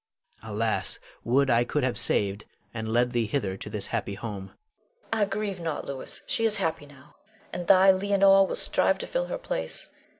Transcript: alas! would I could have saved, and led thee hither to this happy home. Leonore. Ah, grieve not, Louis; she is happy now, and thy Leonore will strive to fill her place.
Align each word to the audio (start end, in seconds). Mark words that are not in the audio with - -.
alas! 0.41 0.97
would 1.23 1.51
I 1.51 1.63
could 1.63 1.83
have 1.83 1.95
saved, 1.95 2.45
and 2.73 2.91
led 2.91 3.11
thee 3.13 3.27
hither 3.27 3.55
to 3.57 3.69
this 3.69 3.85
happy 3.93 4.15
home. 4.15 4.45
Leonore. 4.47 4.57
Ah, 5.13 5.25
grieve 5.25 5.59
not, 5.59 5.85
Louis; 5.85 6.23
she 6.25 6.43
is 6.43 6.57
happy 6.57 6.87
now, 6.87 7.17
and 7.53 7.67
thy 7.67 7.91
Leonore 7.91 8.47
will 8.47 8.55
strive 8.55 8.97
to 8.97 9.05
fill 9.05 9.27
her 9.27 9.37
place. 9.37 9.89